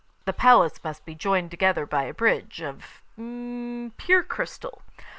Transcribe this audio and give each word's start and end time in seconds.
The 0.25 0.33
palace 0.33 0.83
must 0.83 1.05
be 1.05 1.13
joined 1.13 1.51
together 1.51 1.85
by 1.85 2.05
a 2.05 2.11
bridge 2.15 2.59
of 2.63 3.03
pure 3.17 4.23
crystal. 4.23 4.81